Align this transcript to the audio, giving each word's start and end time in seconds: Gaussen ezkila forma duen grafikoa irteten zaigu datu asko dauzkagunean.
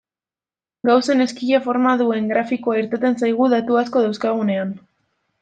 Gaussen 0.89 1.21
ezkila 1.25 1.59
forma 1.65 1.91
duen 1.99 2.31
grafikoa 2.33 2.79
irteten 2.81 3.19
zaigu 3.25 3.51
datu 3.55 3.79
asko 3.83 4.05
dauzkagunean. 4.09 4.75